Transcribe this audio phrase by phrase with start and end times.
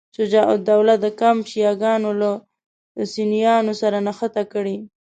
[0.17, 2.31] شجاع الدوله د کمپ شیعه ګانو له
[3.13, 4.77] سنیانو سره نښته کړې.